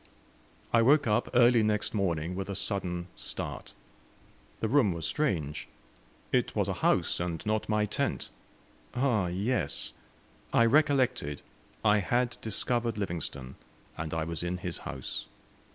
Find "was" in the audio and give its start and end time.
4.93-5.05, 6.55-6.67, 14.23-14.41